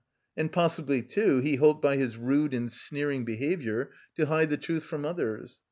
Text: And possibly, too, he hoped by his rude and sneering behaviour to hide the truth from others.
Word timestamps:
And 0.35 0.51
possibly, 0.51 1.03
too, 1.03 1.41
he 1.41 1.57
hoped 1.57 1.79
by 1.83 1.95
his 1.97 2.17
rude 2.17 2.55
and 2.55 2.71
sneering 2.71 3.23
behaviour 3.23 3.91
to 4.15 4.25
hide 4.25 4.49
the 4.49 4.57
truth 4.57 4.83
from 4.83 5.05
others. 5.05 5.59